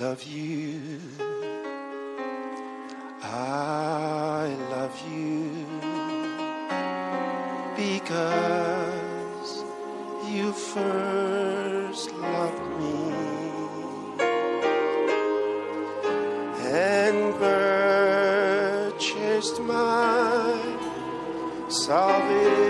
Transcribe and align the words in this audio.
love 0.00 0.22
you. 0.22 1.00
I 3.20 4.56
love 4.70 4.96
you 5.10 5.66
because 7.76 9.64
you 10.24 10.52
first 10.52 12.12
loved 12.12 12.62
me 12.78 13.02
and 16.60 17.34
purchased 17.40 18.80
my 19.62 20.54
salvation 21.68 22.68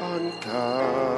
on 0.00 0.30
Calvary's 0.40 1.15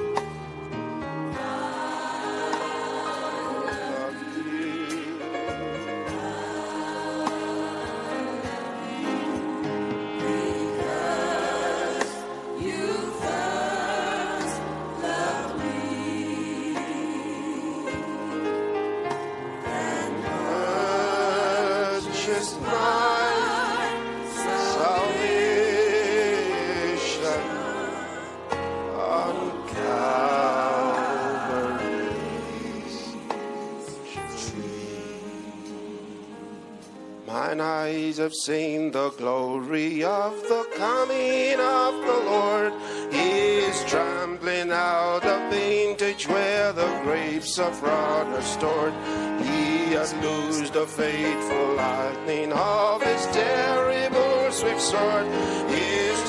Purchased 22.38 22.60
my 22.60 23.34
salvation 24.44 25.42
on 28.94 29.34
Calvary's 29.74 30.98
tree. 34.38 35.02
Mine 37.26 37.60
eyes 37.60 38.18
have 38.18 38.34
seen 38.34 38.92
the 38.92 39.10
glory 39.10 40.04
of 40.04 40.40
the 40.42 40.64
coming 40.76 41.58
of 41.58 41.94
the 42.06 42.20
Lord. 42.24 42.72
He 43.10 43.30
is 43.66 43.82
trampling 43.86 44.70
out 44.70 44.97
vintage 46.18 46.28
where 46.28 46.72
the 46.72 47.00
grapes 47.02 47.58
of 47.58 47.82
wrath 47.82 48.26
are 48.26 48.42
stored. 48.42 48.92
He 49.40 49.94
has 49.94 50.14
loosed 50.14 50.72
the 50.72 50.86
fateful 50.86 51.74
lightning 51.74 52.52
of 52.52 53.02
his 53.02 53.26
terrible 53.26 54.52
swift 54.52 54.80
sword. 54.80 55.26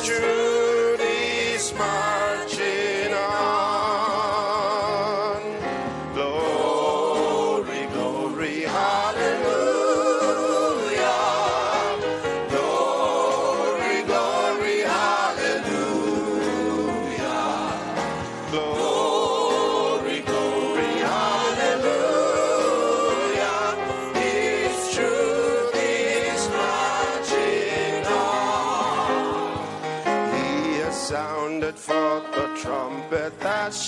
Truth 0.06 1.02
is 1.02 1.74
marching 1.74 2.29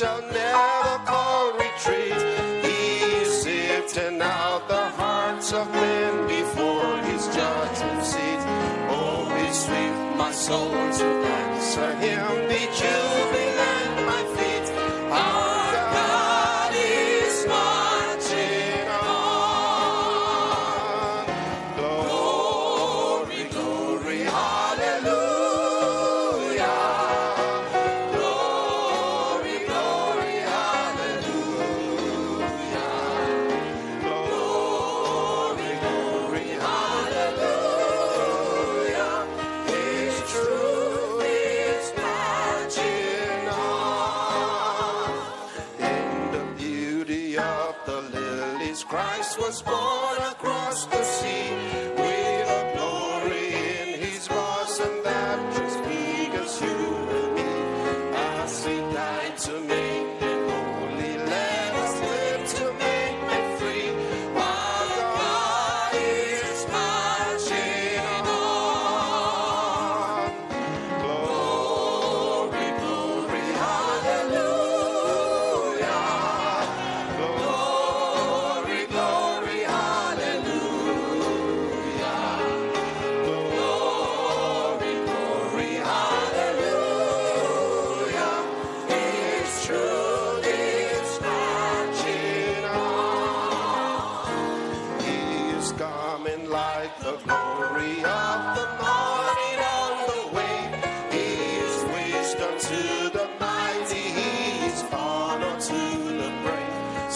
shall 0.02 0.22
never 0.34 0.98
call 1.06 1.54
retreat. 1.54 2.18
He 2.66 3.22
is 3.22 3.44
sifting 3.44 4.20
out 4.20 4.68
the 4.68 4.86
hearts 5.00 5.54
of 5.54 5.70
men 5.72 6.28
before 6.28 6.98
his 7.10 7.28
judgment 7.28 8.04
seat. 8.04 8.42
Oh, 8.90 9.30
be 9.30 9.54
sweet, 9.54 10.18
my 10.18 10.32
soul, 10.32 10.72
to 10.72 11.08
answer 11.44 11.94
him. 12.04 12.50
Be 12.50 12.62
jubilant, 12.80 13.51
Christ 48.84 49.40
was 49.40 49.62
born 49.62 50.18
across 50.32 50.86
the 50.86 51.04
sea. 51.04 51.91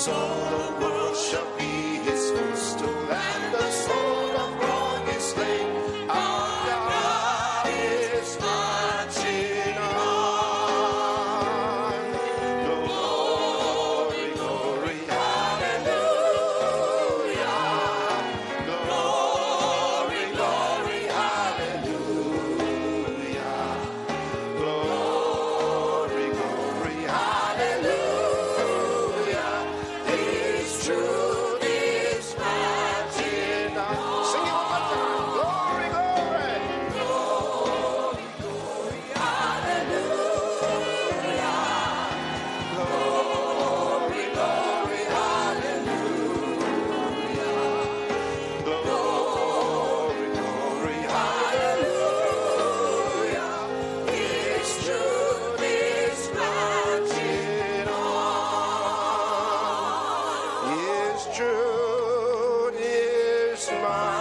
Brave. 0.06 0.45
smile. 63.66 64.15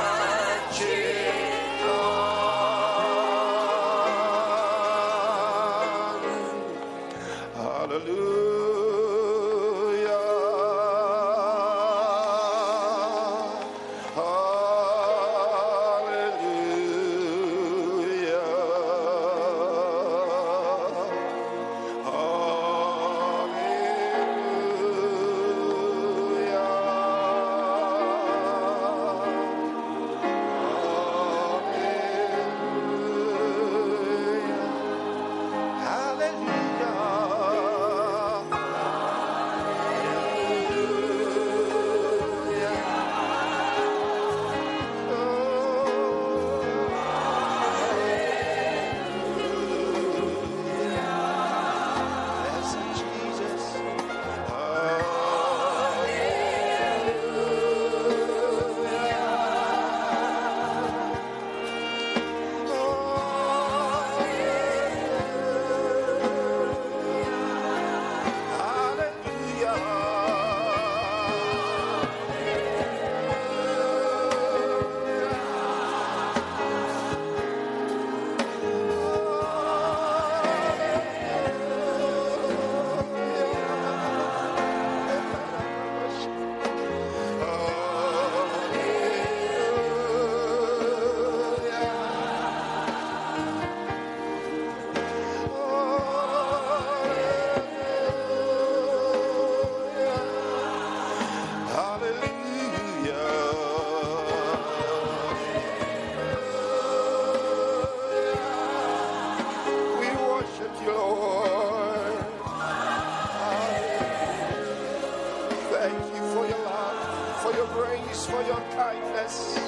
Grace, 117.72 118.26
for 118.26 118.43
your 118.43 118.61
kindness. 118.76 119.58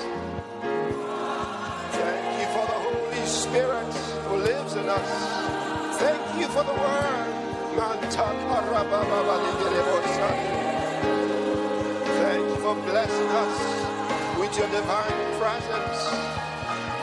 Thank 1.93 2.41
you 2.41 2.47
for 2.55 2.65
the 2.67 2.79
Holy 2.87 3.27
Spirit 3.27 3.93
who 4.29 4.37
lives 4.37 4.75
in 4.75 4.89
us. 4.89 5.11
Thank 5.99 6.41
you 6.41 6.49
for 6.49 6.65
the 6.65 6.75
Word. 6.75 7.33
Thank 12.23 12.49
you 12.49 12.57
for 12.57 12.75
blessing 12.87 13.31
us 13.45 13.57
with 14.39 14.57
your 14.59 14.69
divine 14.69 15.39
presence. 15.39 16.01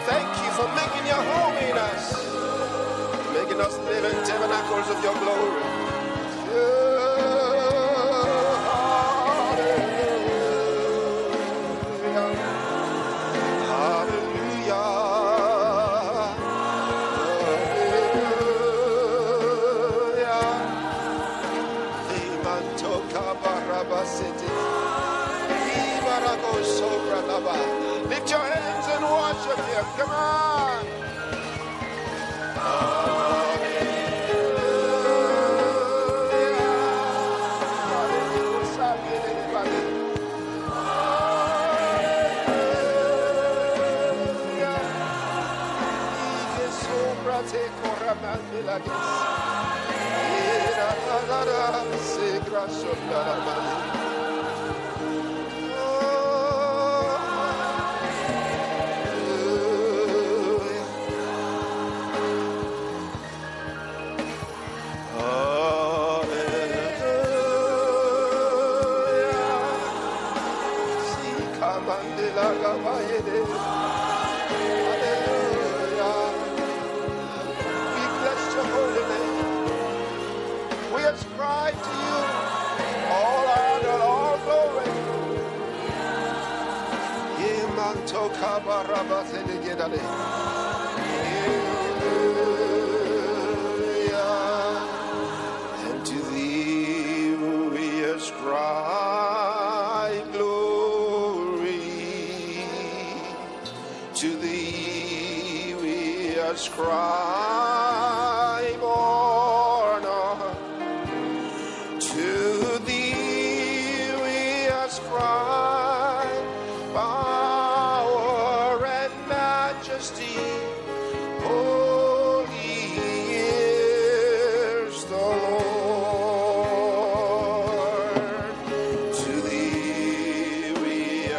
Thank 0.06 0.30
you 0.44 0.51
for 0.57 0.68
making 0.75 1.06
your 1.07 1.24
home 1.34 1.57
in 1.57 1.78
us, 1.78 2.06
making 3.34 3.62
us 3.62 3.78
live 3.80 4.06
in 4.06 4.25
tabernacles 4.25 4.90
of 4.90 5.04
your 5.04 5.16
glory. 5.16 5.63
Lift 6.54 6.93
se 47.54 47.64
corra 47.83 48.16
más 48.16 48.42
de 48.52 48.64
la 48.64 48.80
guerra. 48.80 49.74
Se 52.02 52.40
graso 52.50 52.92
la. 53.10 53.24
Hallelujah. 73.14 75.22
To 96.06 96.19
thee 96.31 97.33
we 97.36 98.04
ascribe 98.04 99.33
glory. 100.33 101.80
To 104.16 104.36
thee 104.38 105.76
we 105.81 106.36
ascribe 106.36 107.82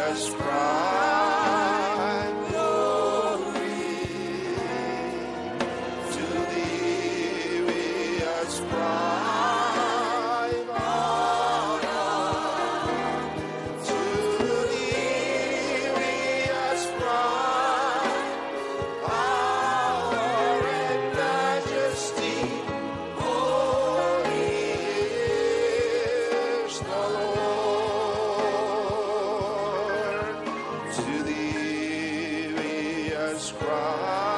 we 0.05 0.11
ascribe 0.11 0.74
ascribe 33.33 34.34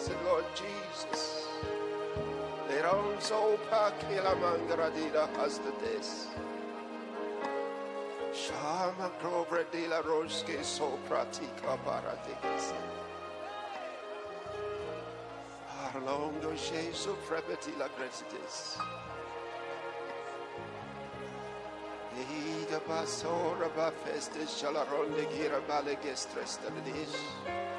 blessed 0.00 0.24
Lord 0.24 0.44
Jesus. 0.54 1.46
Leronzo 2.68 3.58
pakila 3.70 4.34
mangradila 4.40 5.28
hastates. 5.36 6.26
Shama 8.32 9.10
grobre 9.22 9.64
de 9.70 9.88
la 9.88 10.00
roske 10.00 10.62
so 10.64 10.98
pratica 11.08 11.76
paratikis. 11.84 12.72
Arlongo 15.84 16.52
Jesu 16.54 17.16
prepeti 17.28 17.76
la 17.78 17.88
gresitis. 17.88 18.78
Ida 22.20 22.80
basora 22.86 23.68
ba 23.76 23.92
festes 24.04 24.60
chalaronde 24.60 25.26
gira 25.32 25.60
bale 25.66 25.96
gestres 26.02 26.58
tardis. 26.58 27.69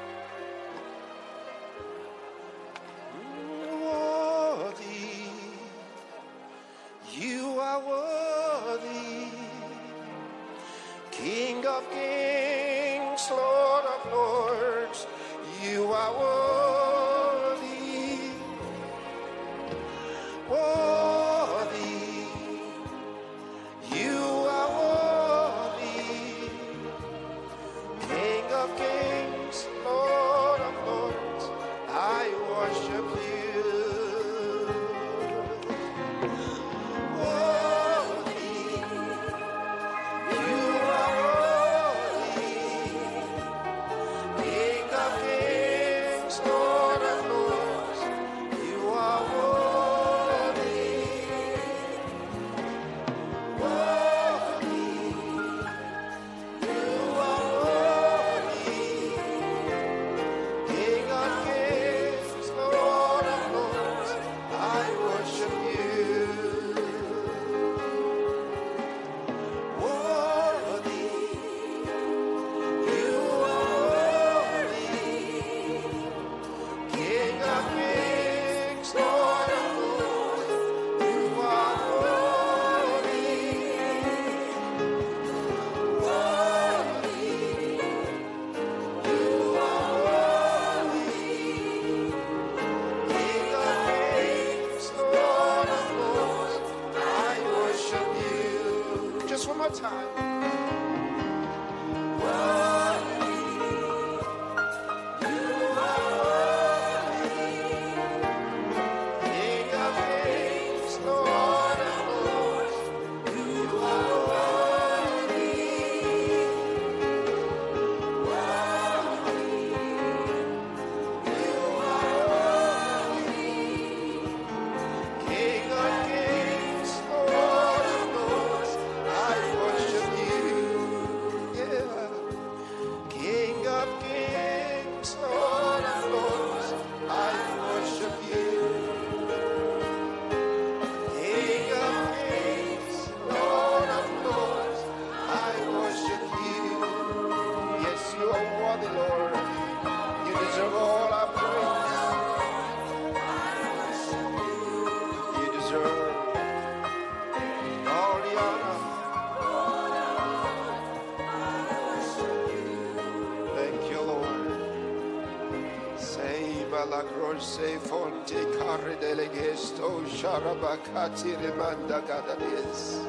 se 167.42 167.76
fonte 167.80 168.48
carre 168.56 168.96
delle 168.98 169.28
gesto 169.30 170.00
sharabakati 170.06 171.34
rimanda 171.34 171.98
gadades. 172.00 173.00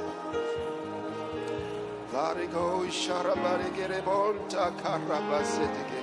Larigo 2.11 2.83
sharabare 2.89 3.71
gere 3.75 4.01
bonta 4.01 4.71
carrabasetege. 4.81 6.01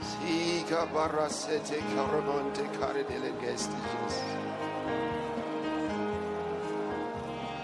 Siga 0.00 0.86
barasete 0.86 1.82
caramonte 1.94 2.70
carre 2.78 3.04
delle 3.04 3.32
gestes. 3.40 4.14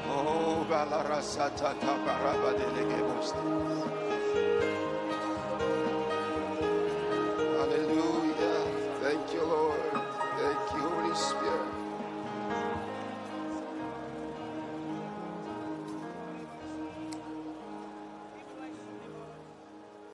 Oh, 0.08 0.64
balarasata 0.68 1.76
cabaraba 1.78 2.52
delle. 2.58 2.78